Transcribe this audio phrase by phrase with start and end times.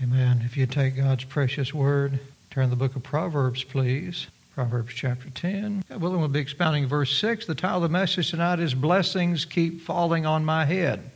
[0.00, 0.42] Amen.
[0.44, 4.28] If you take God's precious word, turn the book of Proverbs, please.
[4.54, 5.82] Proverbs chapter 10.
[5.90, 7.46] Well, we'll be expounding verse 6.
[7.46, 11.10] The title of the message tonight is Blessings Keep Falling on My Head.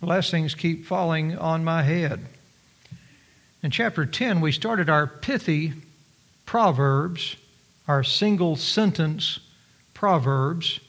[0.00, 2.24] Blessings keep falling on my head.
[3.62, 5.74] In chapter 10, we started our pithy
[6.46, 7.36] Proverbs,
[7.86, 9.40] our single sentence
[9.92, 10.80] Proverbs.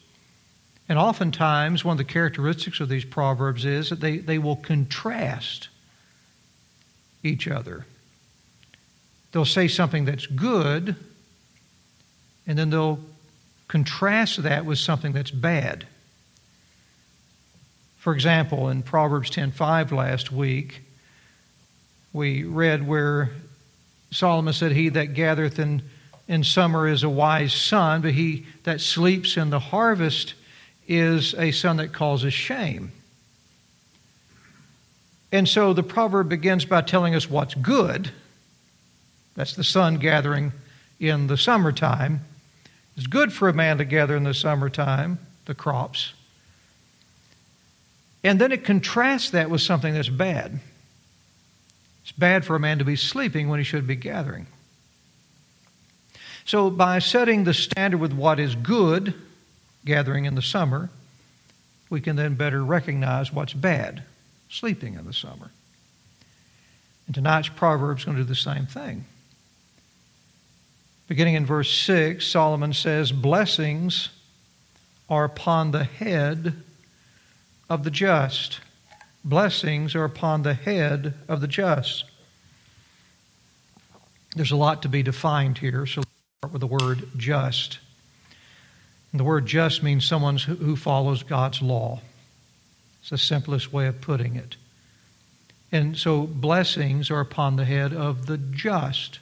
[0.88, 5.68] And oftentimes, one of the characteristics of these Proverbs is that they, they will contrast
[7.26, 7.86] each other.
[9.32, 10.96] They'll say something that's good,
[12.47, 13.00] and then they'll
[13.68, 15.86] contrast that with something that's bad.
[17.97, 20.82] For example, in Proverbs 10:5 last week,
[22.14, 23.32] we read where
[24.11, 25.82] Solomon said, He that gathereth in,
[26.28, 30.36] in summer is a wise son, but he that sleeps in the harvest
[30.88, 32.92] is a son that causes shame.
[35.36, 38.09] And so the proverb begins by telling us what's good.
[39.36, 40.53] That's the son gathering
[40.97, 42.22] in the summertime.
[42.95, 46.14] It's good for a man to gather in the summertime, the crops.
[48.23, 50.61] And then it contrasts that with something that's bad.
[52.03, 54.47] It's bad for a man to be sleeping when he should be gathering.
[56.45, 59.14] So, by setting the standard with what is good,
[59.83, 60.89] gathering in the summer,
[61.89, 64.05] we can then better recognize what's bad
[64.56, 65.52] sleeping in the summer.
[67.08, 69.06] And tonight's proverb is going to do the same thing.
[71.08, 74.09] Beginning in verse 6, Solomon says, Blessings
[75.08, 76.53] are upon the head
[77.70, 78.59] of the just.
[79.23, 82.06] Blessings are upon the head of the just.
[84.36, 87.80] There's a lot to be defined here, so let's start with the word just.
[89.11, 92.02] And the word just means someone who follows God's law.
[93.06, 94.56] It's the simplest way of putting it.
[95.72, 99.20] And so blessings are upon the head of the just.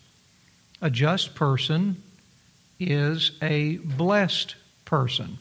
[0.82, 2.02] A just person
[2.80, 5.38] is a blessed person.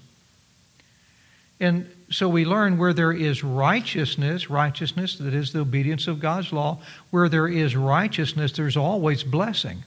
[1.61, 6.53] And so we learn where there is righteousness, righteousness that is the obedience of God's
[6.53, 9.85] law, where there is righteousness, there's always blessing.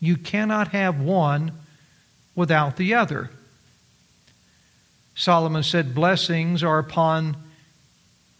[0.00, 1.52] You cannot have one
[2.34, 3.28] without the other.
[5.14, 7.36] Solomon said, Blessings are upon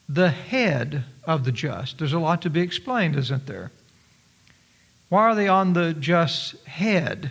[0.08, 1.98] the head of the just.
[1.98, 3.70] There's a lot to be explained, isn't there?
[5.08, 7.30] Why are they on the just head?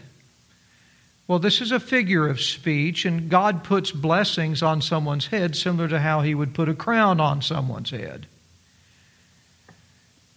[1.28, 5.88] Well, this is a figure of speech, and God puts blessings on someone's head similar
[5.90, 8.28] to how He would put a crown on someone's head.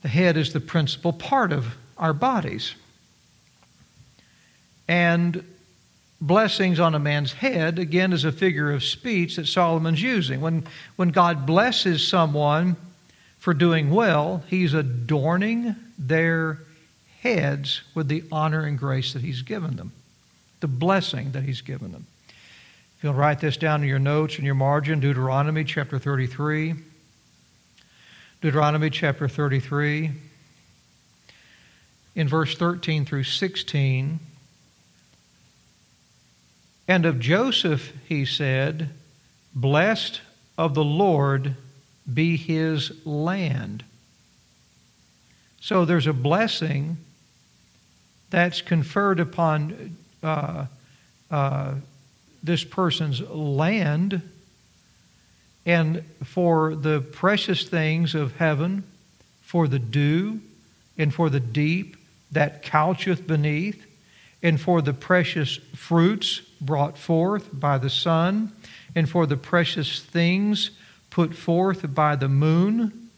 [0.03, 2.75] The head is the principal part of our bodies.
[4.89, 5.45] And
[6.21, 10.41] blessings on a man's head, again, is a figure of speech that Solomon's using.
[10.41, 10.67] When,
[10.97, 12.77] when God blesses someone
[13.39, 16.59] for doing well, he's adorning their
[17.21, 19.93] heads with the honor and grace that he's given them,
[20.61, 22.07] the blessing that he's given them.
[22.99, 26.75] If you'll write this down in your notes in your margin, Deuteronomy chapter 33.
[28.43, 30.11] Deuteronomy chapter 33.
[32.15, 34.21] In verse 13 through 16,
[36.91, 38.91] and of Joseph he said,
[39.55, 40.21] Blessed
[40.59, 41.55] of the Lord
[42.13, 43.85] be his land.
[45.61, 46.97] So there's a blessing
[48.31, 50.67] that's conferred upon uh,
[51.31, 51.75] uh,
[52.43, 54.21] this person's land
[55.65, 58.83] and for the precious things of heaven,
[59.43, 60.41] for the dew,
[60.99, 61.97] and for the deep
[62.33, 63.87] that coucheth beneath,
[64.43, 68.53] and for the precious fruits brought forth by the sun,
[68.95, 70.71] and for the precious things
[71.11, 73.09] put forth by the moon,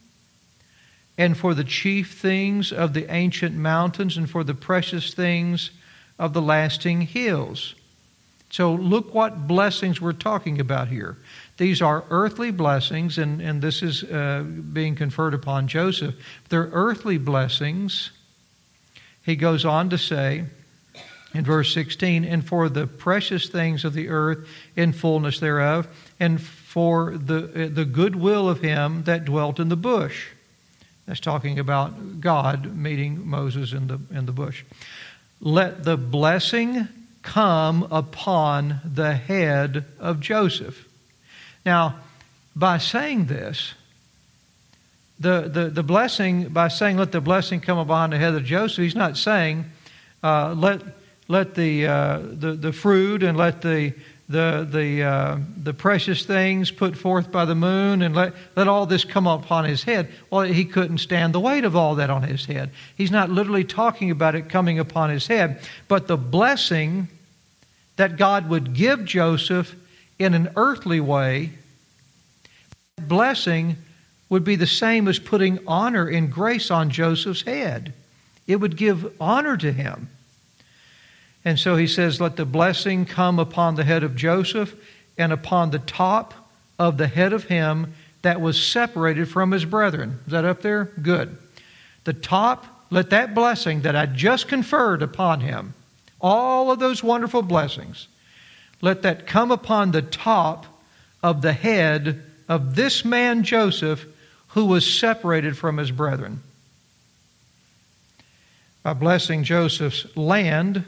[1.18, 5.70] and for the chief things of the ancient mountains, and for the precious things
[6.18, 7.74] of the lasting hills.
[8.50, 11.16] So, look what blessings we're talking about here.
[11.56, 16.14] These are earthly blessings, and, and this is uh, being conferred upon Joseph.
[16.48, 18.10] They're earthly blessings.
[19.24, 20.44] He goes on to say,
[21.34, 24.46] in verse 16, and for the precious things of the earth
[24.76, 25.88] in fullness thereof,
[26.20, 30.28] and for the, the goodwill of him that dwelt in the bush.
[31.06, 34.64] That's talking about God meeting Moses in the, in the bush.
[35.40, 36.88] Let the blessing
[37.22, 40.88] come upon the head of Joseph.
[41.64, 41.96] Now,
[42.54, 43.74] by saying this,
[45.18, 48.82] the, the, the blessing, by saying let the blessing come upon the head of Joseph,
[48.82, 49.66] he's not saying
[50.22, 50.82] uh, let
[51.32, 53.94] let the, uh, the, the fruit and let the,
[54.28, 58.84] the, the, uh, the precious things put forth by the moon and let, let all
[58.84, 60.12] this come upon his head.
[60.30, 62.68] Well, he couldn't stand the weight of all that on his head.
[62.96, 67.08] He's not literally talking about it coming upon his head, but the blessing
[67.96, 69.74] that God would give Joseph
[70.18, 71.50] in an earthly way,
[73.00, 73.76] blessing
[74.28, 77.94] would be the same as putting honor and grace on Joseph's head.
[78.46, 80.10] It would give honor to him.
[81.44, 84.74] And so he says, Let the blessing come upon the head of Joseph
[85.18, 86.34] and upon the top
[86.78, 90.20] of the head of him that was separated from his brethren.
[90.26, 90.84] Is that up there?
[91.00, 91.36] Good.
[92.04, 95.74] The top, let that blessing that I just conferred upon him,
[96.20, 98.08] all of those wonderful blessings,
[98.80, 100.66] let that come upon the top
[101.22, 104.04] of the head of this man Joseph
[104.48, 106.42] who was separated from his brethren.
[108.82, 110.84] By blessing Joseph's land,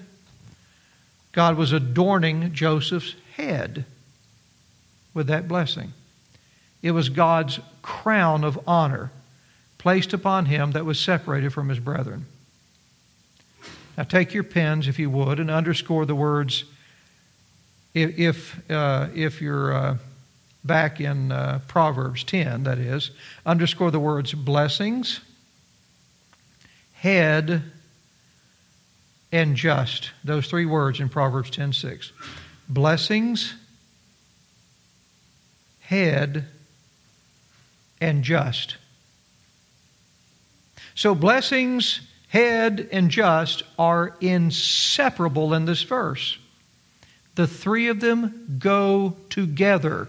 [1.34, 3.84] God was adorning Joseph's head
[5.12, 5.92] with that blessing.
[6.80, 9.10] It was God's crown of honor
[9.78, 12.26] placed upon him that was separated from his brethren.
[13.98, 16.64] Now, take your pens, if you would, and underscore the words.
[17.94, 19.96] If, if, uh, if you're uh,
[20.64, 23.10] back in uh, Proverbs 10, that is,
[23.44, 25.20] underscore the words blessings,
[26.94, 27.62] head,
[29.34, 30.12] and just.
[30.22, 32.12] Those three words in Proverbs 10:6.
[32.68, 33.54] Blessings,
[35.80, 36.46] head,
[38.00, 38.76] and just.
[40.94, 46.38] So blessings, head, and just are inseparable in this verse.
[47.34, 50.06] The three of them go together.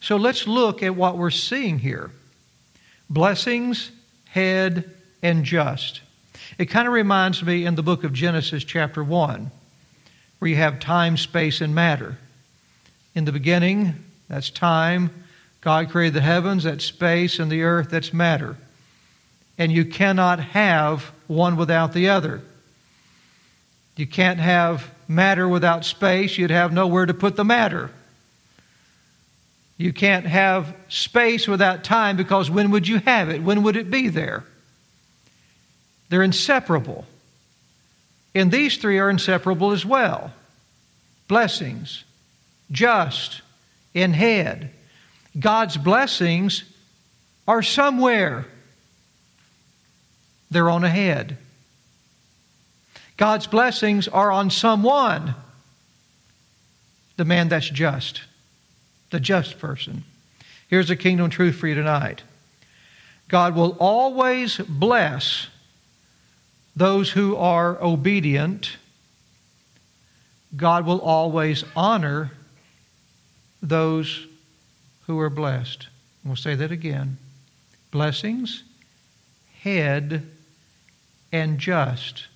[0.00, 2.12] So let's look at what we're seeing here
[3.08, 3.90] blessings,
[4.26, 4.88] head,
[5.20, 6.00] and just.
[6.58, 9.50] It kind of reminds me in the book of Genesis, chapter 1,
[10.38, 12.18] where you have time, space, and matter.
[13.14, 13.94] In the beginning,
[14.28, 15.10] that's time.
[15.60, 18.56] God created the heavens, that's space, and the earth, that's matter.
[19.58, 22.40] And you cannot have one without the other.
[23.96, 27.90] You can't have matter without space, you'd have nowhere to put the matter.
[29.76, 33.42] You can't have space without time because when would you have it?
[33.42, 34.44] When would it be there?
[36.10, 37.06] They're inseparable.
[38.34, 40.32] And these three are inseparable as well
[41.26, 42.04] blessings,
[42.72, 43.40] just,
[43.94, 44.72] and head.
[45.38, 46.64] God's blessings
[47.46, 48.44] are somewhere,
[50.50, 51.38] they're on ahead.
[53.16, 55.34] God's blessings are on someone,
[57.16, 58.22] the man that's just,
[59.10, 60.04] the just person.
[60.68, 62.22] Here's a kingdom truth for you tonight
[63.28, 65.46] God will always bless
[66.76, 68.76] those who are obedient,
[70.56, 72.32] God will always honor
[73.62, 74.26] those
[75.06, 75.88] who are blessed.
[76.24, 77.18] We'll say that again.
[77.90, 78.62] Blessings,
[79.62, 80.26] head,
[81.32, 82.26] and just.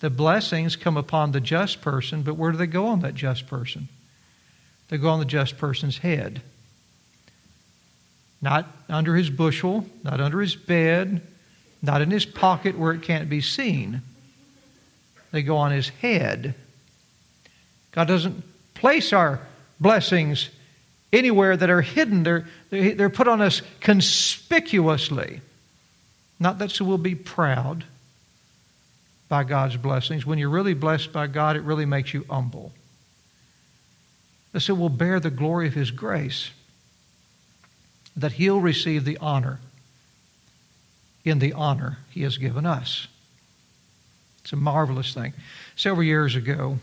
[0.00, 3.46] The blessings come upon the just person, but where do they go on that just
[3.46, 3.88] person?
[4.88, 6.40] They go on the just person's head.
[8.40, 11.26] Not under his bushel, not under his bed,
[11.82, 14.02] not in his pocket where it can't be seen.
[15.30, 16.54] They go on his head.
[17.92, 18.42] God doesn't
[18.74, 19.40] place our
[19.80, 20.50] blessings
[21.12, 22.22] anywhere that are hidden.
[22.22, 25.40] They're, they're put on us conspicuously.
[26.40, 27.84] Not that so we'll be proud
[29.28, 30.24] by God's blessings.
[30.24, 32.72] When you're really blessed by God, it really makes you humble.
[34.58, 36.50] So we'll bear the glory of His grace,
[38.16, 39.60] that He'll receive the honor
[41.28, 43.06] in the honor he has given us.
[44.42, 45.34] It's a marvelous thing.
[45.76, 46.78] Several years ago,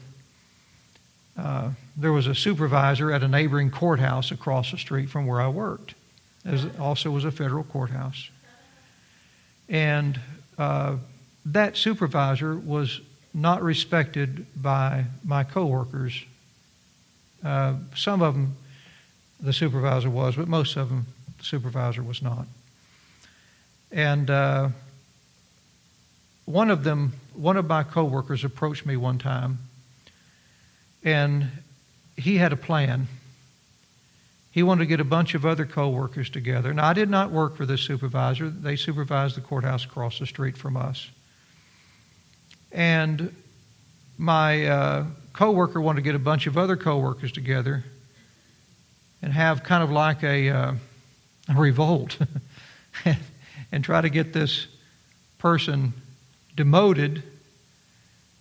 [1.38, 5.48] uh, there was a supervisor at a neighboring courthouse across the street from where I
[5.48, 5.96] worked.
[6.46, 8.30] It also was a federal courthouse.
[9.68, 10.20] And
[10.58, 10.98] uh,
[11.48, 13.02] that supervisor was
[13.34, 16.24] not respected by my coworkers.
[17.44, 18.56] Uh, some of them,
[19.42, 21.06] the supervisor was, but most of them,
[21.38, 22.48] the supervisor was not.
[23.96, 24.70] And uh,
[26.44, 29.58] one of them, one of my coworkers approached me one time,
[31.02, 31.50] and
[32.18, 33.08] he had a plan.
[34.52, 36.74] He wanted to get a bunch of other coworkers together.
[36.74, 38.50] Now, I did not work for this supervisor.
[38.50, 41.10] They supervised the courthouse across the street from us.
[42.74, 43.34] And
[44.18, 47.86] my uh, coworker wanted to get a bunch of other coworkers together
[49.22, 50.74] and have kind of like a, uh,
[51.48, 52.18] a revolt.
[53.76, 54.68] and try to get this
[55.38, 55.92] person
[56.56, 57.22] demoted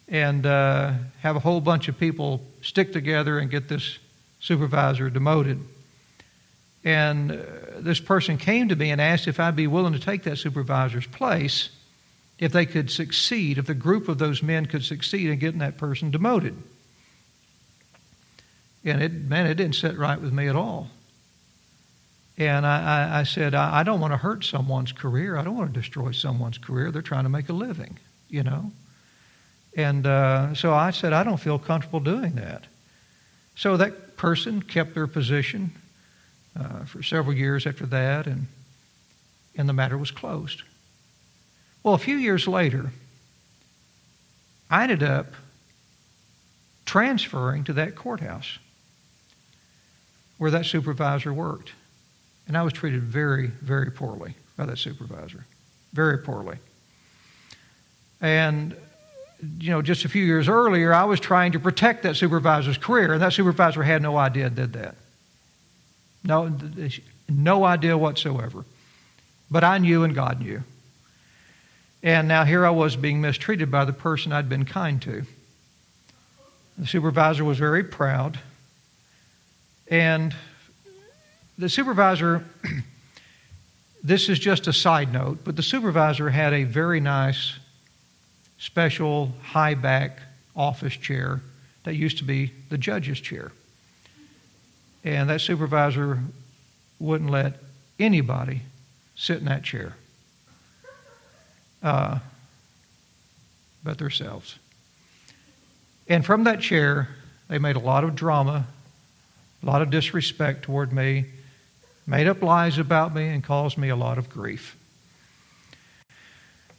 [0.07, 3.99] and uh, have a whole bunch of people stick together and get this
[4.38, 5.61] supervisor demoted.
[6.85, 7.37] And uh,
[7.79, 11.09] this person came to me and asked if I'd be willing to take that supervisor's
[11.09, 11.69] place
[12.38, 15.79] if they could succeed, if the group of those men could succeed in getting that
[15.79, 16.57] person demoted.
[18.85, 20.91] And it, man, it didn't sit right with me at all.
[22.37, 25.37] And I, I, I said, I, I don't want to hurt someone's career.
[25.37, 26.91] I don't want to destroy someone's career.
[26.91, 27.99] They're trying to make a living,
[28.29, 28.73] you know.
[29.76, 32.64] And uh, so I said, I don't feel comfortable doing that.
[33.57, 35.73] So that person kept their position
[36.59, 38.47] uh, for several years after that, and,
[39.57, 40.62] and the matter was closed.
[41.83, 42.91] Well, a few years later,
[44.71, 45.26] I ended up
[46.87, 48.59] transferring to that courthouse
[50.38, 51.73] where that supervisor worked.
[52.47, 55.47] And I was treated very, very poorly by that supervisor.
[55.93, 56.59] Very poorly.
[58.21, 58.77] And,
[59.59, 63.15] you know, just a few years earlier, I was trying to protect that supervisor's career,
[63.15, 64.95] and that supervisor had no idea did that.
[66.23, 66.51] No,
[67.29, 68.65] no idea whatsoever.
[69.51, 70.63] But I knew and God knew.
[72.03, 75.25] And now here I was being mistreated by the person I'd been kind to.
[76.77, 78.39] The supervisor was very proud.
[79.89, 80.35] And
[81.59, 82.45] the supervisor,
[84.03, 87.55] this is just a side note, but the supervisor had a very nice,
[88.59, 90.19] special, high back
[90.57, 91.41] office chair
[91.85, 93.53] that used to be the judge's chair.
[95.05, 96.21] And that supervisor
[96.99, 97.59] wouldn't let
[97.99, 98.63] anybody
[99.17, 99.95] sit in that chair
[101.83, 102.19] uh,
[103.85, 104.59] but themselves.
[106.09, 107.09] And from that chair,
[107.49, 108.67] they made a lot of drama,
[109.63, 111.27] a lot of disrespect toward me,
[112.07, 114.77] made up lies about me, and caused me a lot of grief.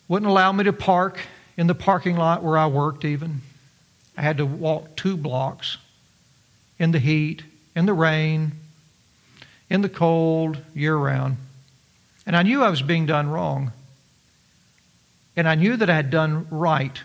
[0.07, 1.19] Wouldn't allow me to park
[1.57, 3.41] in the parking lot where I worked, even.
[4.17, 5.77] I had to walk two blocks
[6.77, 7.43] in the heat,
[7.75, 8.53] in the rain,
[9.69, 11.37] in the cold, year round.
[12.25, 13.71] And I knew I was being done wrong.
[15.35, 16.97] And I knew that I had done right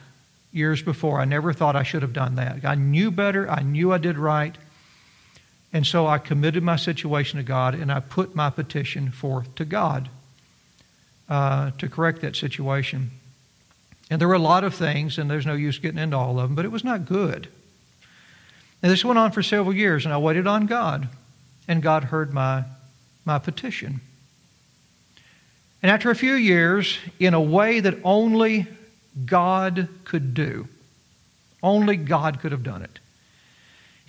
[0.52, 1.20] years before.
[1.20, 2.64] I never thought I should have done that.
[2.64, 3.50] I knew better.
[3.50, 4.56] I knew I did right.
[5.72, 9.64] And so I committed my situation to God and I put my petition forth to
[9.64, 10.08] God
[11.28, 13.10] uh, to correct that situation.
[14.10, 16.48] And there were a lot of things, and there's no use getting into all of
[16.48, 17.46] them, but it was not good.
[18.82, 21.08] And this went on for several years, and I waited on God,
[21.68, 22.64] and God heard my,
[23.24, 24.00] my petition.
[25.82, 28.66] And after a few years, in a way that only
[29.24, 30.66] God could do,
[31.62, 32.98] only God could have done it,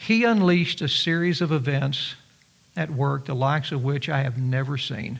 [0.01, 2.15] he unleashed a series of events
[2.75, 5.20] at work, the likes of which I have never seen.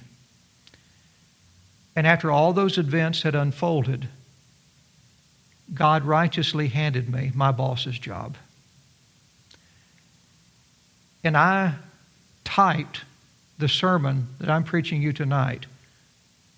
[1.96, 4.08] And after all those events had unfolded,
[5.72, 8.38] God righteously handed me my boss's job.
[11.24, 11.76] And I
[12.44, 13.02] typed
[13.60, 15.68] the sermon that I'm preaching you tonight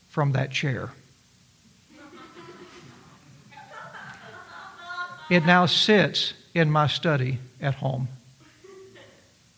[0.07, 0.91] from that chair.
[5.29, 8.07] It now sits in my study at home.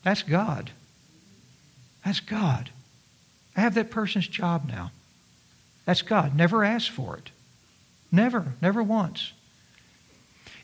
[0.02, 0.70] That's God.
[2.04, 2.70] That's God.
[3.56, 4.92] I have that person's job now.
[5.84, 6.36] That's God.
[6.36, 7.30] Never asked for it.
[8.12, 9.32] Never, never once.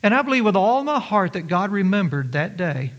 [0.03, 2.93] And I believe with all my heart that God remembered that day,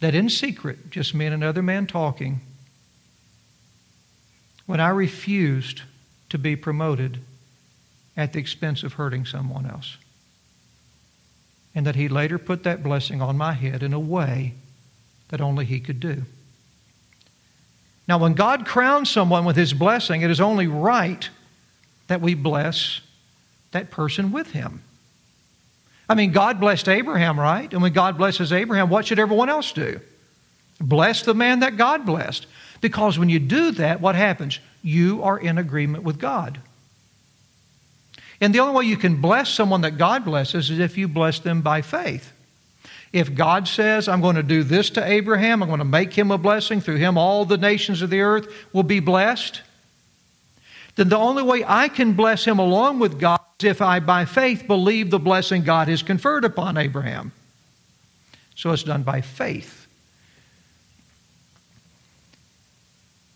[0.00, 2.40] that in secret, just me and another man talking,
[4.66, 5.82] when I refused
[6.30, 7.20] to be promoted
[8.16, 9.96] at the expense of hurting someone else
[11.74, 14.54] and that he later put that blessing on my head in a way
[15.28, 16.24] that only he could do.
[18.08, 21.28] Now, when God crowns someone with his blessing, it is only right
[22.08, 23.00] that we bless
[23.70, 24.82] that person with him.
[26.08, 27.72] I mean, God blessed Abraham, right?
[27.72, 30.00] And when God blesses Abraham, what should everyone else do?
[30.80, 32.46] Bless the man that God blessed.
[32.80, 34.58] Because when you do that, what happens?
[34.82, 36.58] You are in agreement with God.
[38.40, 41.40] And the only way you can bless someone that God blesses is if you bless
[41.40, 42.32] them by faith.
[43.12, 46.30] If God says, I'm going to do this to Abraham, I'm going to make him
[46.30, 49.62] a blessing, through him all the nations of the earth will be blessed,
[50.96, 54.24] then the only way I can bless him along with God is if I, by
[54.24, 57.32] faith, believe the blessing God has conferred upon Abraham.
[58.54, 59.86] So it's done by faith.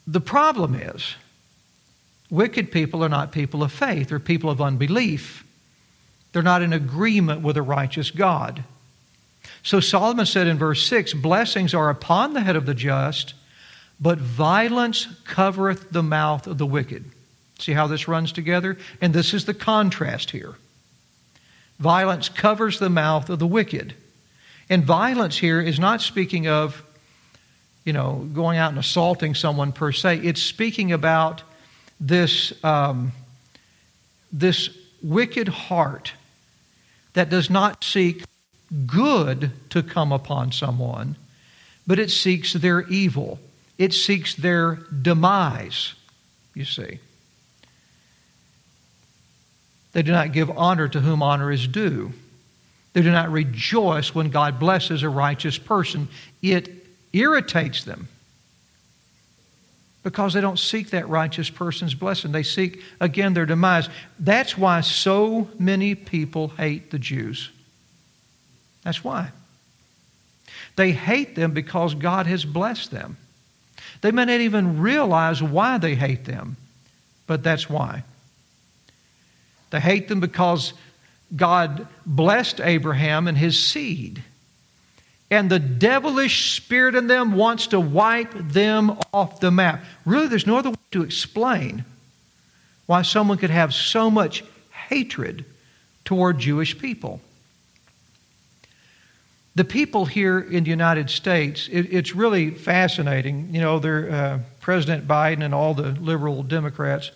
[0.07, 1.15] The problem is,
[2.35, 5.45] Wicked people are not people of faith, they're people of unbelief.
[6.33, 8.65] They're not in agreement with a righteous God.
[9.63, 13.35] So Solomon said in verse 6 Blessings are upon the head of the just,
[14.01, 17.05] but violence covereth the mouth of the wicked.
[17.61, 18.79] See how this runs together?
[19.01, 20.57] And this is the contrast here.
[21.79, 23.95] Violence covers the mouth of the wicked.
[24.69, 26.83] And violence here is not speaking of,
[27.85, 30.19] you know, going out and assaulting someone per se.
[30.25, 31.45] It's speaking about
[32.05, 33.13] this, um,
[34.31, 34.69] this
[35.03, 36.13] wicked heart
[37.15, 38.25] that does not seek
[38.87, 41.17] good to come upon someone,
[41.87, 43.39] but it seeks their evil.
[43.79, 45.95] It seeks their demise,
[46.55, 46.99] you see.
[49.93, 52.13] They do not give honor to whom honor is due.
[52.93, 56.09] They do not rejoice when God blesses a righteous person.
[56.43, 56.71] It
[57.13, 58.09] irritates them
[60.05, 62.31] because they don't seek that righteous person's blessing.
[62.31, 63.89] They seek, again, their demise.
[64.21, 67.51] That's why so many people hate the Jews.
[68.85, 69.31] That's why.
[70.77, 73.17] They hate them because God has blessed them.
[74.03, 76.59] They may not even realize why they hate them,
[77.27, 78.05] but that's why.
[79.71, 80.75] They hate them because
[81.35, 84.23] God blessed Abraham and his seed.
[85.35, 89.85] And the devilish spirit in them wants to wipe them off the map.
[90.05, 91.85] Really, there's no other way to explain
[92.87, 95.45] why someone could have so much hatred
[96.05, 97.21] toward Jewish people.
[99.57, 103.53] The people here in the United States, it, it's really fascinating.
[103.53, 107.11] You know, uh, President Biden and all the liberal Democrats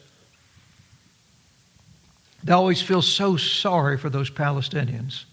[2.43, 5.25] they always feel so sorry for those Palestinians,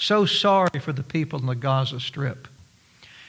[0.00, 2.48] so sorry for the people in the Gaza Strip.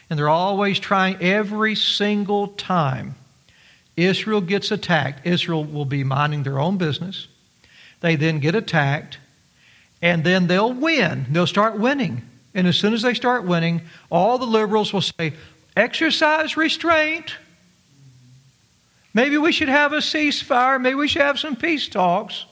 [0.09, 3.15] And they're always trying, every single time
[3.95, 7.27] Israel gets attacked, Israel will be minding their own business.
[7.99, 9.19] They then get attacked,
[10.01, 11.27] and then they'll win.
[11.29, 12.23] They'll start winning.
[12.53, 15.33] And as soon as they start winning, all the liberals will say,
[15.75, 17.35] exercise restraint.
[19.13, 20.81] Maybe we should have a ceasefire.
[20.81, 22.45] Maybe we should have some peace talks.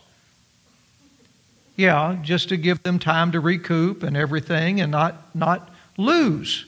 [1.80, 6.66] Yeah, just to give them time to recoup and everything and not, not lose.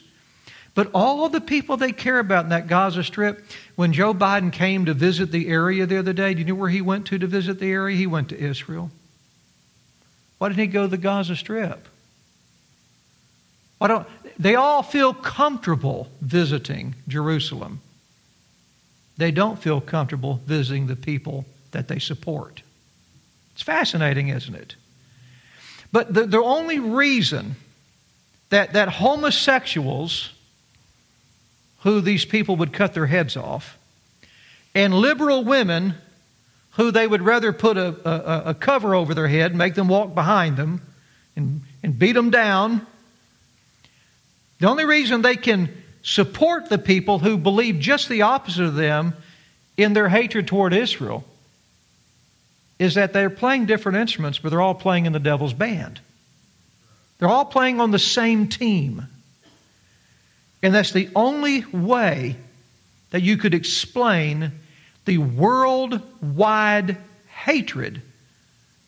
[0.73, 3.43] But all the people they care about in that Gaza Strip,
[3.75, 6.69] when Joe Biden came to visit the area the other day, do you know where
[6.69, 7.97] he went to to visit the area?
[7.97, 8.89] He went to Israel.
[10.37, 11.89] Why didn't he go to the Gaza Strip?
[13.79, 14.07] Why don't
[14.39, 17.81] they all feel comfortable visiting Jerusalem?
[19.17, 22.61] They don't feel comfortable visiting the people that they support.
[23.51, 24.75] It's fascinating, isn't it?
[25.91, 27.55] But the, the only reason
[28.49, 30.31] that, that homosexuals,
[31.81, 33.77] who these people would cut their heads off,
[34.73, 35.95] and liberal women,
[36.71, 40.15] who they would rather put a, a, a cover over their head, make them walk
[40.15, 40.81] behind them,
[41.35, 42.85] and, and beat them down,
[44.59, 45.69] the only reason they can
[46.03, 49.13] support the people who believe just the opposite of them
[49.75, 51.25] in their hatred toward Israel
[52.81, 56.01] is that they're playing different instruments, but they're all playing in the devil's band.
[57.19, 59.05] They're all playing on the same team.
[60.63, 62.37] And that's the only way
[63.11, 64.51] that you could explain
[65.05, 68.01] the worldwide hatred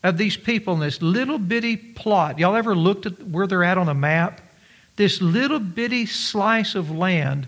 [0.02, 2.40] of these people in this little bitty plot.
[2.40, 4.40] Y'all ever looked at where they're at on a map?
[4.96, 7.46] This little bitty slice of land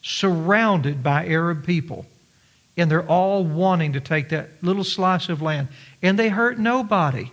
[0.00, 2.06] surrounded by Arab people.
[2.76, 5.68] And they're all wanting to take that little slice of land.
[6.00, 7.30] And they hurt nobody.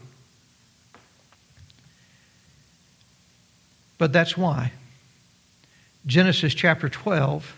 [3.97, 4.71] But that's why.
[6.06, 7.56] Genesis chapter 12.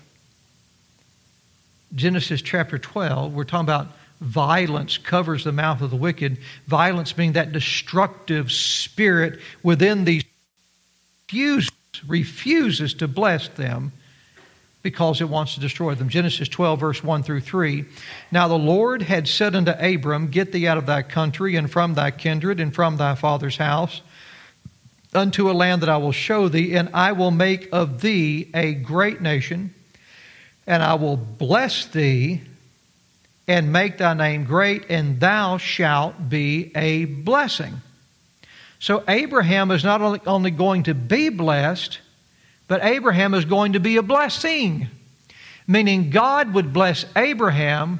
[1.93, 3.87] Genesis chapter 12, we're talking about
[4.21, 6.37] violence covers the mouth of the wicked.
[6.67, 10.23] Violence being that destructive spirit within these
[11.27, 11.71] refuses,
[12.07, 13.91] refuses to bless them
[14.81, 16.09] because it wants to destroy them.
[16.09, 17.85] Genesis 12, verse 1 through 3.
[18.31, 21.93] Now the Lord had said unto Abram, Get thee out of thy country, and from
[21.93, 24.01] thy kindred, and from thy father's house,
[25.13, 28.73] unto a land that I will show thee, and I will make of thee a
[28.73, 29.73] great nation,
[30.65, 32.41] and I will bless thee,
[33.47, 37.81] and make thy name great, and thou shalt be a blessing.
[38.79, 41.99] So Abraham is not only, going to be blessed,
[42.71, 44.87] but Abraham is going to be a blessing,
[45.67, 47.99] meaning God would bless Abraham,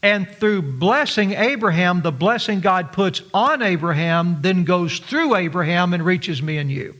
[0.00, 6.06] and through blessing Abraham, the blessing God puts on Abraham then goes through Abraham and
[6.06, 6.94] reaches me and you.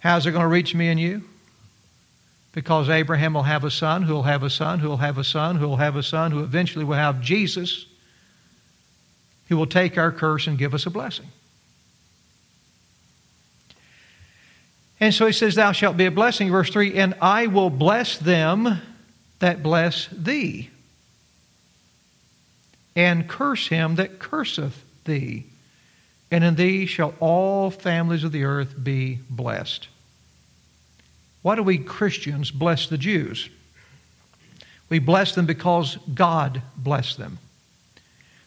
[0.00, 1.24] How's it going to reach me and you?
[2.52, 5.24] Because Abraham will have a son, who will have a son, who will have a
[5.24, 7.84] son, who will have a son, who eventually will have Jesus,
[9.50, 11.26] who will take our curse and give us a blessing.
[15.02, 18.18] And so he says, Thou shalt be a blessing, verse 3, and I will bless
[18.18, 18.80] them
[19.40, 20.70] that bless thee.
[22.94, 25.46] and curse him that curseth thee.
[26.30, 29.88] And in thee shall all families of the earth be blessed.
[31.40, 33.48] Why do we Christians bless the Jews?
[34.88, 37.38] We bless them because God blessed them.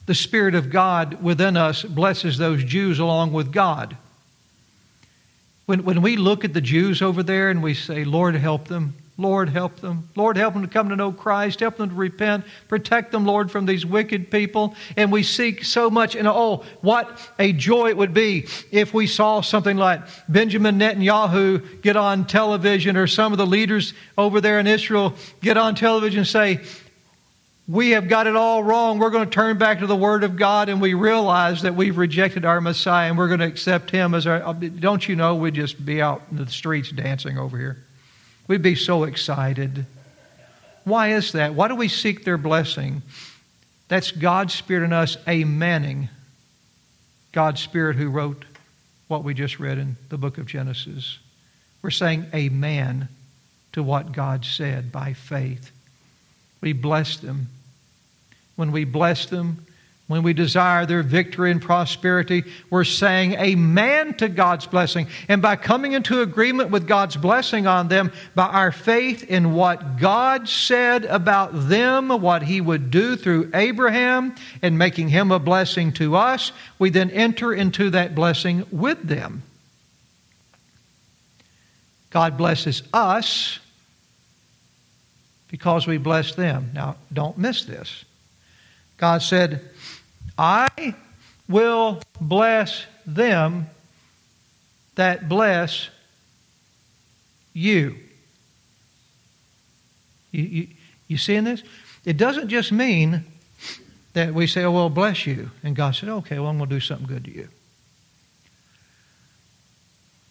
[0.05, 3.97] The Spirit of God within us blesses those Jews along with God.
[5.65, 8.95] When, when we look at the Jews over there and we say, Lord, help them,
[9.17, 10.09] Lord, help them.
[10.15, 11.61] Lord, help them to come to know Christ.
[11.61, 12.43] Help them to repent.
[12.67, 14.75] Protect them, Lord, from these wicked people.
[14.97, 16.15] And we seek so much.
[16.15, 21.81] And oh, what a joy it would be if we saw something like Benjamin Netanyahu
[21.81, 26.19] get on television or some of the leaders over there in Israel get on television
[26.19, 26.59] and say,
[27.67, 28.99] we have got it all wrong.
[28.99, 31.97] We're going to turn back to the Word of God and we realize that we've
[31.97, 34.53] rejected our Messiah and we're going to accept Him as our.
[34.53, 37.77] Don't you know we'd just be out in the streets dancing over here?
[38.47, 39.87] We'd be so excited.
[40.83, 41.55] Why is that?
[41.55, 43.01] Why do we seek their blessing?
[43.87, 46.09] That's God's Spirit in us, amening.
[47.31, 48.45] God's Spirit who wrote
[49.07, 51.17] what we just read in the book of Genesis.
[51.81, 53.09] We're saying amen
[53.73, 55.71] to what God said by faith.
[56.61, 57.49] We bless them.
[58.55, 59.65] When we bless them,
[60.07, 65.07] when we desire their victory and prosperity, we're saying amen to God's blessing.
[65.27, 69.97] And by coming into agreement with God's blessing on them, by our faith in what
[69.97, 75.91] God said about them, what He would do through Abraham, and making him a blessing
[75.93, 79.41] to us, we then enter into that blessing with them.
[82.11, 83.59] God blesses us
[85.47, 86.69] because we bless them.
[86.75, 88.05] Now, don't miss this.
[88.97, 89.69] God said,
[90.37, 90.95] I
[91.47, 93.67] will bless them
[94.95, 95.89] that bless
[97.53, 97.97] you.
[100.31, 100.67] You, you,
[101.07, 101.63] you seeing this?
[102.05, 103.25] It doesn't just mean
[104.13, 105.51] that we say, oh, well, bless you.
[105.63, 107.49] And God said, okay, well, I'm going to do something good to you.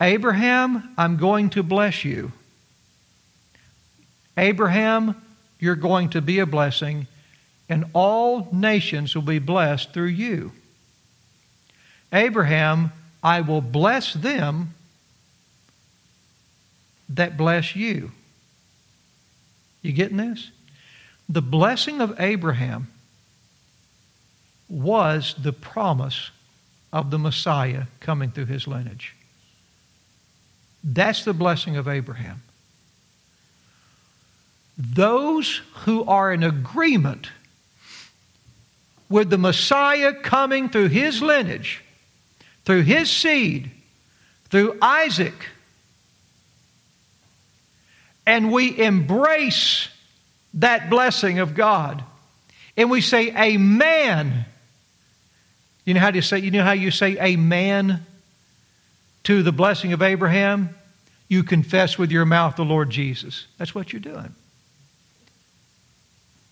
[0.00, 2.32] Abraham, I'm going to bless you.
[4.36, 5.22] Abraham,
[5.58, 7.06] you're going to be a blessing
[7.68, 10.52] and all nations will be blessed through you.
[12.12, 14.74] Abraham, I will bless them
[17.08, 18.12] that bless you.
[19.82, 20.50] You getting this?
[21.28, 22.88] The blessing of Abraham
[24.68, 26.30] was the promise
[26.92, 29.14] of the Messiah coming through his lineage.
[30.82, 32.42] That's the blessing of Abraham.
[34.76, 37.28] Those who are in agreement
[39.14, 41.84] with the Messiah coming through his lineage,
[42.64, 43.70] through his seed,
[44.48, 45.50] through Isaac.
[48.26, 49.88] And we embrace
[50.54, 52.02] that blessing of God.
[52.76, 54.46] And we say, Amen.
[55.84, 58.04] You know how you say you know how you say amen
[59.22, 60.70] to the blessing of Abraham?
[61.28, 63.46] You confess with your mouth the Lord Jesus.
[63.58, 64.34] That's what you're doing.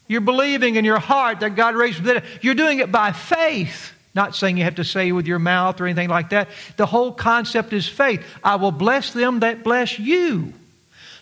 [0.09, 2.25] You're believing in your heart that God raised the dead.
[2.41, 3.93] You're doing it by faith.
[4.15, 6.49] Not saying you have to say with your mouth or anything like that.
[6.77, 8.23] The whole concept is faith.
[8.45, 10.53] I will bless them that bless you.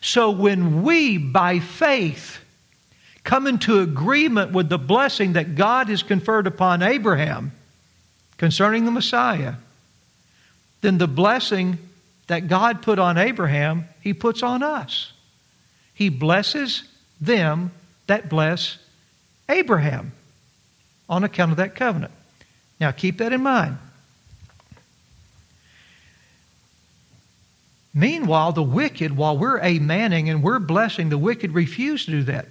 [0.00, 2.38] So when we, by faith,
[3.22, 7.52] come into agreement with the blessing that God has conferred upon Abraham
[8.38, 9.54] concerning the Messiah,
[10.80, 11.78] then the blessing
[12.26, 15.12] that God put on Abraham, he puts on us.
[15.94, 16.84] He blesses
[17.20, 17.70] them
[18.11, 18.77] that bless
[19.49, 20.12] Abraham
[21.09, 22.12] on account of that covenant.
[22.81, 23.79] Now keep that in mind.
[27.92, 32.46] Meanwhile, the wicked, while we're amening and we're blessing, the wicked refuse to do that.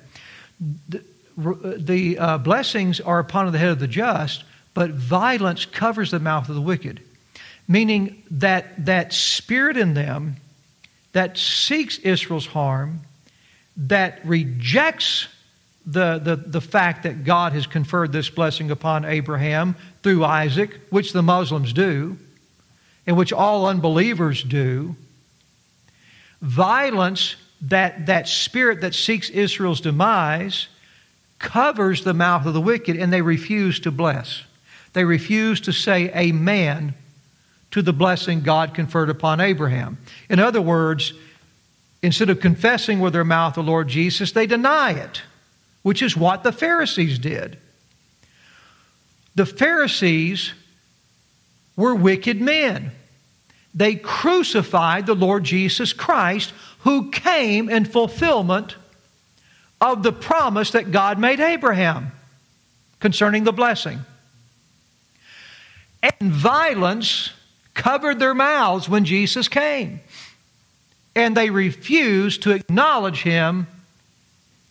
[0.90, 1.04] The,
[1.78, 4.44] the uh, blessings are upon the head of the just,
[4.74, 7.02] but violence covers the mouth of the wicked.
[7.68, 10.38] Meaning that that spirit in them
[11.14, 13.02] that seeks Israel's harm,
[13.78, 15.28] that rejects
[15.92, 21.14] the, the, the fact that God has conferred this blessing upon Abraham through Isaac, which
[21.14, 22.18] the Muslims do,
[23.08, 24.96] and which all unbelievers do.
[26.42, 30.68] Violence, that, that spirit that seeks Israel's demise,
[31.40, 34.44] covers the mouth of the wicked, and they refuse to bless.
[34.94, 36.94] They refuse to say amen
[37.72, 39.98] to the blessing God conferred upon Abraham.
[40.30, 41.14] In other words,
[42.04, 45.24] instead of confessing with their mouth the Lord Jesus, they deny it
[45.82, 47.58] which is what the Pharisees did.
[49.36, 50.54] The Pharisees
[51.76, 52.92] were wicked men.
[53.74, 58.76] They crucified the Lord Jesus Christ, who came in fulfillment
[59.80, 62.12] of the promise that God made Abraham.
[63.00, 64.00] concerning the blessing.
[66.04, 67.32] And violence
[67.74, 70.02] covered their mouths when Jesus came.
[71.16, 73.68] And they refused to acknowledge him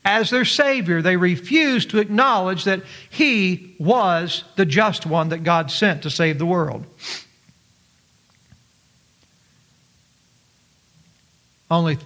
[0.04, 1.02] as their Savior.
[1.02, 6.38] They refused to acknowledge that he was the just one that God sent to save
[6.38, 6.87] the world.
[11.70, 11.98] Only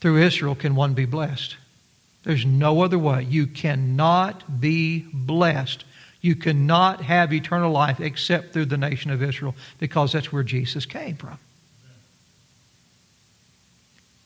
[0.00, 1.56] through Israel can one be blessed.
[2.24, 3.22] There's no other way.
[3.22, 5.84] You cannot be blessed.
[6.20, 10.84] You cannot have eternal life except through the nation of Israel because that's where Jesus
[10.84, 11.38] came from.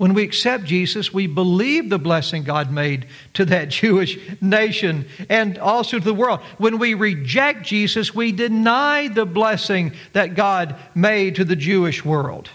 [0.00, 5.58] When we accept Jesus, we believe the blessing God made to that Jewish nation and
[5.58, 6.40] also to the world.
[6.56, 12.48] When we reject Jesus, we deny the blessing that God made to the Jewish world.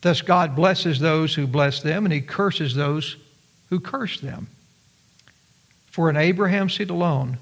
[0.00, 3.16] Thus, God blesses those who bless them, and He curses those
[3.68, 4.46] who curse them.
[5.90, 7.36] For in Abraham's seed alone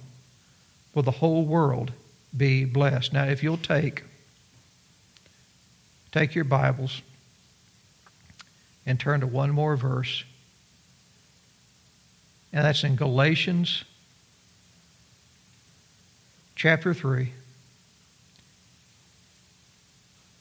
[0.93, 1.93] will the whole world
[2.37, 3.13] be blessed.
[3.13, 4.03] Now, if you'll take,
[6.11, 7.01] take your Bibles
[8.85, 10.25] and turn to one more verse,
[12.53, 13.85] and that's in Galatians
[16.55, 17.33] chapter 3.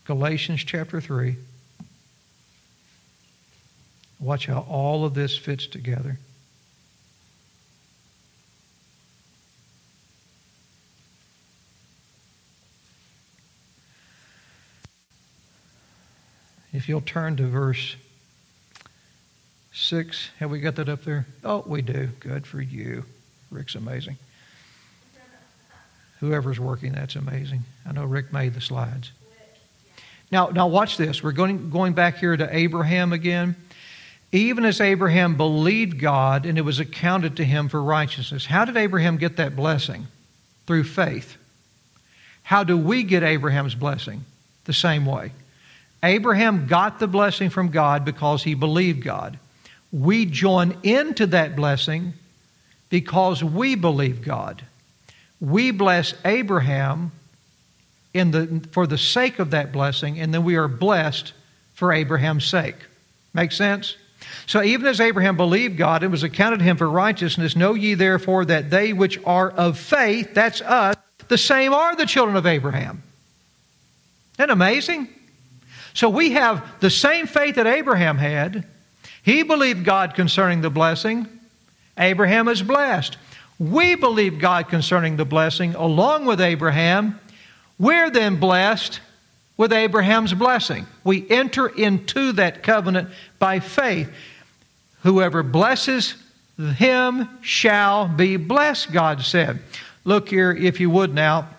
[0.06, 1.36] Galatians chapter 3.
[4.20, 6.20] Watch how all of this fits together.
[16.74, 17.96] If you'll turn to verse
[19.82, 21.26] 6, have we got that up there?
[21.44, 22.08] Oh, we do.
[22.20, 23.06] Good for you.
[23.50, 24.18] Rick's amazing.
[26.20, 27.62] Whoever's working, that's amazing.
[27.86, 29.12] I know Rick made the slides.
[30.32, 31.22] Now, now watch this.
[31.22, 33.56] We're going, going back here to Abraham again
[34.32, 38.46] even as Abraham believed God and it was accounted to him for righteousness.
[38.46, 40.08] How did Abraham get that blessing?
[40.68, 41.38] Through faith.
[42.44, 44.24] How do we get Abraham's blessing?
[44.66, 45.34] The same way.
[46.04, 49.38] Abraham got the blessing from God because he believed God.
[49.92, 52.14] We join into that blessing
[52.90, 54.64] because we believe God.
[55.40, 57.12] We bless Abraham
[58.14, 61.34] in the, for the sake of that blessing, and then we are blessed
[61.74, 62.76] for Abraham's sake.
[63.34, 63.96] Make sense?
[64.46, 68.46] So even as Abraham believed God it was accounted him for righteousness, know ye therefore
[68.46, 70.96] that they which are of faith, that's us,
[71.28, 73.04] the same are the children of Abraham.
[74.34, 75.08] Isn't that amazing?
[75.94, 78.66] So we have the same faith that Abraham had.
[79.24, 81.28] He believed God concerning the blessing.
[81.98, 83.18] Abraham is blessed.
[83.60, 87.20] We believe God concerning the blessing along with Abraham.
[87.78, 89.00] We're then blessed
[89.58, 90.88] with Abraham's blessing.
[91.04, 94.10] We enter into that covenant by faith.
[95.04, 96.16] Whoever blesses
[96.58, 99.60] him shall be blessed, God said.
[100.04, 101.50] Look here, if you would now,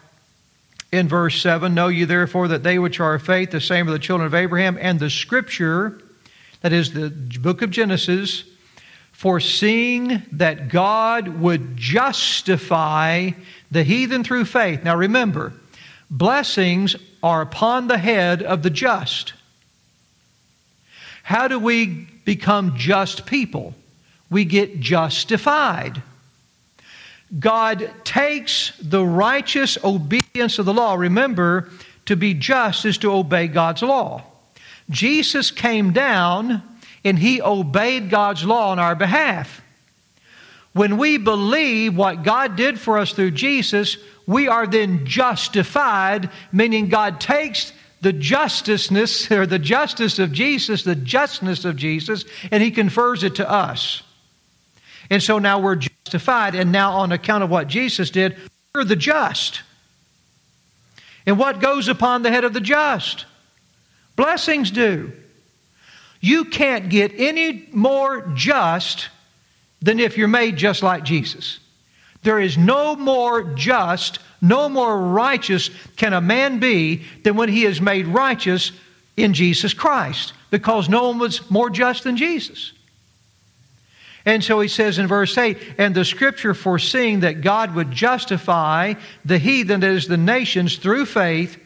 [0.91, 3.93] in verse 7 Know you therefore that they which are of faith, the same are
[3.93, 6.01] the children of Abraham, and the scripture,
[6.63, 8.45] that is the book of Genesis,
[9.13, 13.31] foreseeing that God would justify
[13.71, 14.83] the heathen through faith.
[14.83, 15.53] Now remember,
[16.11, 19.35] blessings are upon the head of the just.
[21.23, 21.87] How do we
[22.25, 23.75] become just people?
[24.31, 26.03] We get justified.
[27.39, 30.95] God takes the righteous obedience of the law.
[30.95, 31.71] Remember,
[32.07, 34.25] to be just is to obey God's law.
[34.93, 36.63] Jesus came down
[37.05, 39.61] and he obeyed God's law on our behalf.
[40.73, 46.89] When we believe what God did for us through Jesus, we are then justified, meaning
[46.89, 52.71] God takes the justiceness or the justice of Jesus, the justness of Jesus, and He
[52.71, 54.03] confers it to us.
[55.11, 58.37] And so now we're justified, and now on account of what Jesus did,
[58.75, 59.63] we're the just.
[61.27, 63.27] And what goes upon the head of the just?
[64.17, 65.13] Blessings do.
[66.21, 69.09] You can't get any more just
[69.81, 71.59] than if you're made just like Jesus.
[72.23, 77.65] There is no more just, no more righteous can a man be than when he
[77.65, 78.71] is made righteous
[79.17, 82.73] in Jesus Christ, because no one was more just than Jesus.
[84.25, 88.95] And so he says in verse 8, and the scripture foreseeing that God would justify
[89.25, 91.59] the heathen, that is the nations, through faith,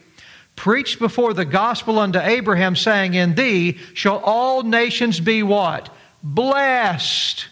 [0.57, 5.89] preached before the gospel unto Abraham, saying, In thee shall all nations be what?
[6.21, 7.45] Blessed.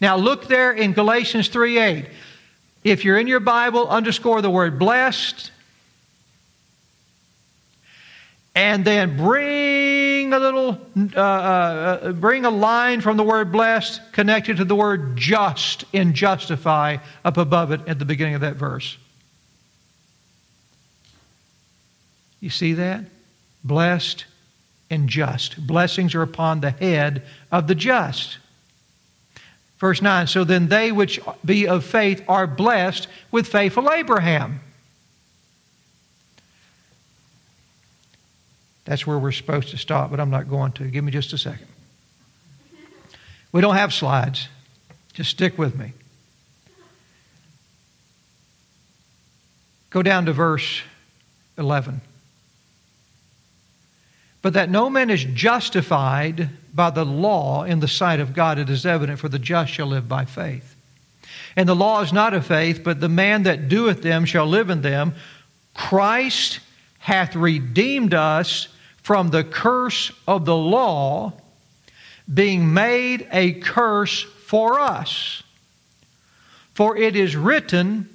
[0.00, 2.08] Now look there in Galatians 3 8.
[2.84, 5.50] If you're in your Bible, underscore the word blessed.
[8.54, 10.80] And then bring a little,
[11.14, 16.12] uh, uh, bring a line from the word blessed connected to the word just in
[16.12, 18.96] justify up above it at the beginning of that verse.
[22.40, 23.04] You see that?
[23.64, 24.24] Blessed
[24.90, 25.66] and just.
[25.66, 28.38] Blessings are upon the head of the just.
[29.78, 34.60] Verse 9 So then they which be of faith are blessed with faithful Abraham.
[38.84, 40.84] That's where we're supposed to stop, but I'm not going to.
[40.84, 41.66] Give me just a second.
[43.52, 44.48] We don't have slides.
[45.12, 45.92] Just stick with me.
[49.90, 50.82] Go down to verse
[51.58, 52.00] 11
[54.42, 58.70] but that no man is justified by the law in the sight of God, it
[58.70, 60.76] is evident, for the just shall live by faith.
[61.56, 64.70] And the law is not of faith, but the man that doeth them shall live
[64.70, 65.14] in them.
[65.74, 66.60] Christ
[66.98, 68.68] hath redeemed us
[69.02, 71.32] from the curse of the law,
[72.32, 75.42] being made a curse for us.
[76.74, 78.08] For it is written,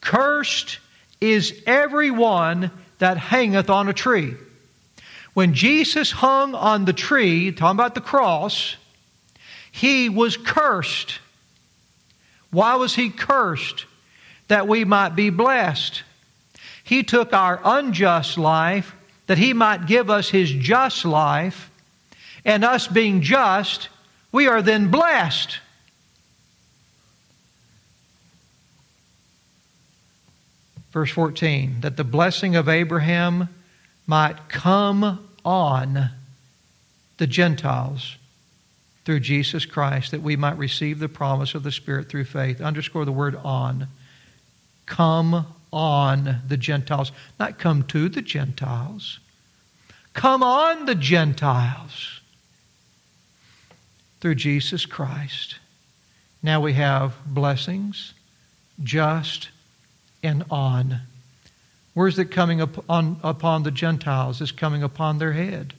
[0.00, 0.78] Cursed
[1.20, 4.34] is every one that hangeth on a tree.
[5.34, 8.76] When Jesus hung on the tree, talking about the cross,
[9.70, 11.20] he was cursed.
[12.50, 13.86] Why was he cursed?
[14.48, 16.02] That we might be blessed.
[16.82, 18.94] He took our unjust life
[19.30, 21.70] that he might give us his just life,
[22.44, 23.88] and us being just,
[24.32, 25.60] we are then blessed.
[30.90, 33.48] Verse 14, that the blessing of Abraham
[34.10, 36.10] might come on
[37.18, 38.16] the Gentiles
[39.04, 42.60] through Jesus Christ, that we might receive the promise of the Spirit through faith.
[42.60, 43.86] Underscore the word on.
[44.84, 49.20] Come on the Gentiles, not come to the Gentiles.
[50.12, 52.20] Come on the Gentiles
[54.20, 55.60] through Jesus Christ.
[56.42, 58.12] Now we have blessings,
[58.82, 59.50] just,
[60.20, 61.02] and on.
[62.00, 64.40] Where's it coming upon, upon the Gentiles?
[64.40, 65.74] It's coming upon their head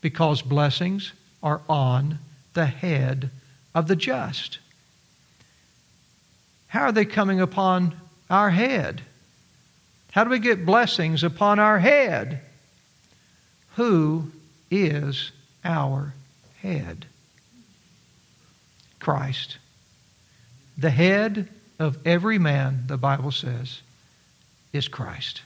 [0.00, 2.20] because blessings are on
[2.54, 3.30] the head
[3.74, 4.60] of the just.
[6.68, 7.96] How are they coming upon
[8.30, 9.02] our head?
[10.12, 12.40] How do we get blessings upon our head?
[13.74, 14.30] Who
[14.70, 15.32] is
[15.64, 16.14] our
[16.62, 17.04] head?
[19.00, 19.58] Christ.
[20.76, 21.48] The head
[21.80, 23.80] of every man, the Bible says,
[24.72, 25.42] is Christ.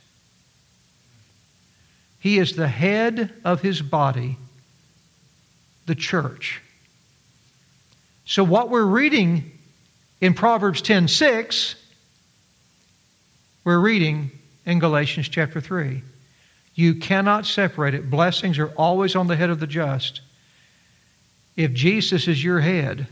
[2.23, 4.37] He is the head of his body,
[5.87, 6.63] the church.
[8.25, 9.51] So what we're reading
[10.21, 11.75] in Proverbs 10:6
[13.65, 14.31] we're reading
[14.65, 16.03] in Galatians chapter 3.
[16.77, 18.09] You cannot separate it.
[18.09, 20.21] Blessings are always on the head of the just.
[21.57, 23.09] If Jesus is your head,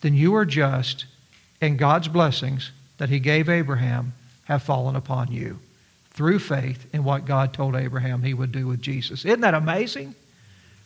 [0.00, 1.04] then you are just,
[1.60, 4.14] and God's blessings that He gave Abraham
[4.46, 5.60] have fallen upon you
[6.12, 9.24] through faith in what God told Abraham he would do with Jesus.
[9.24, 10.14] Isn't that amazing?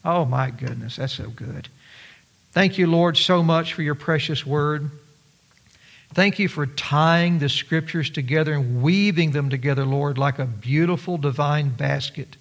[0.05, 1.69] Oh, my goodness, that's so good.
[2.53, 4.91] Thank you, Lord, so much for your precious word.
[6.15, 11.19] Thank you for tying the scriptures together and weaving them together, Lord, like a beautiful
[11.19, 12.37] divine basket.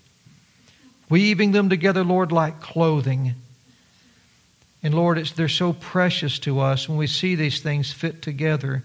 [1.10, 3.34] Weaving them together, Lord, like clothing.
[4.84, 8.84] And Lord, they're so precious to us when we see these things fit together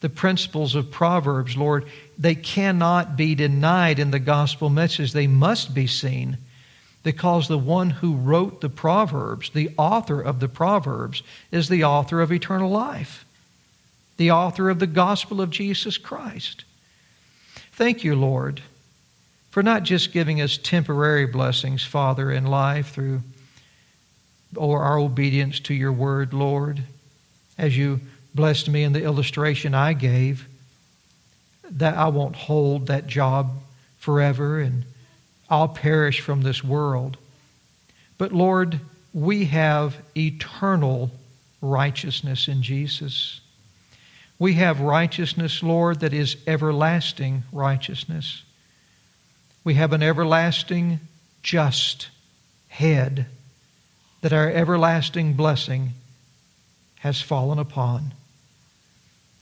[0.00, 1.86] the principles of Proverbs, Lord,
[2.20, 5.12] they cannot be denied in the gospel message.
[5.12, 6.36] They must be seen
[7.02, 12.20] because the one who wrote the Proverbs, the author of the Proverbs, is the author
[12.20, 13.24] of eternal life,
[14.18, 16.64] the author of the gospel of Jesus Christ.
[17.72, 18.60] Thank you, Lord,
[19.50, 23.22] for not just giving us temporary blessings, Father, in life through
[24.54, 26.82] or our obedience to your word, Lord,
[27.56, 28.00] as you
[28.34, 30.46] blessed me in the illustration I gave
[31.70, 33.50] that I won't hold that job
[33.98, 34.84] forever and
[35.48, 37.16] I'll perish from this world.
[38.18, 38.80] But Lord,
[39.12, 41.10] we have eternal
[41.60, 43.40] righteousness in Jesus.
[44.38, 48.42] We have righteousness, Lord, that is everlasting righteousness.
[49.64, 51.00] We have an everlasting
[51.42, 52.08] just
[52.68, 53.26] head
[54.22, 55.90] that our everlasting blessing
[57.00, 58.14] has fallen upon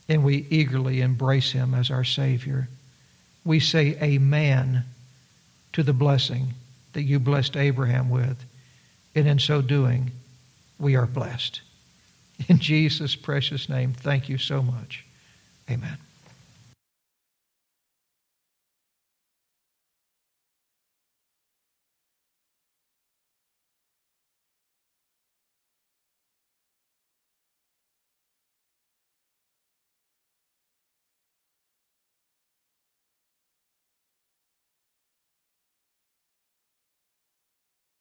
[0.09, 2.67] and we eagerly embrace him as our Savior.
[3.45, 4.83] We say amen
[5.73, 6.55] to the blessing
[6.93, 8.43] that you blessed Abraham with,
[9.15, 10.11] and in so doing,
[10.79, 11.61] we are blessed.
[12.47, 15.05] In Jesus' precious name, thank you so much.
[15.69, 15.97] Amen.